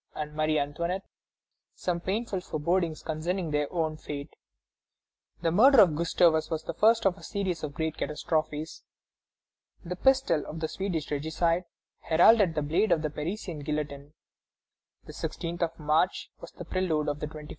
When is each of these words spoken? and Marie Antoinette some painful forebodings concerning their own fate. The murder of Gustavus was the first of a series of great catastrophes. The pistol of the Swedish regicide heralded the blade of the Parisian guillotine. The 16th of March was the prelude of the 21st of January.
and 0.15 0.33
Marie 0.33 0.57
Antoinette 0.57 1.05
some 1.75 1.99
painful 1.99 2.41
forebodings 2.41 3.03
concerning 3.03 3.51
their 3.51 3.71
own 3.71 3.95
fate. 3.97 4.35
The 5.43 5.51
murder 5.51 5.79
of 5.79 5.95
Gustavus 5.95 6.49
was 6.49 6.63
the 6.63 6.73
first 6.73 7.05
of 7.05 7.17
a 7.19 7.23
series 7.23 7.61
of 7.63 7.75
great 7.75 7.97
catastrophes. 7.97 8.83
The 9.85 9.95
pistol 9.95 10.43
of 10.47 10.59
the 10.59 10.67
Swedish 10.67 11.11
regicide 11.11 11.65
heralded 11.99 12.55
the 12.55 12.63
blade 12.63 12.91
of 12.91 13.03
the 13.03 13.11
Parisian 13.11 13.59
guillotine. 13.59 14.13
The 15.05 15.13
16th 15.13 15.61
of 15.61 15.77
March 15.79 16.31
was 16.39 16.51
the 16.51 16.65
prelude 16.65 17.07
of 17.07 17.19
the 17.19 17.27
21st 17.27 17.29
of 17.29 17.31
January. 17.33 17.49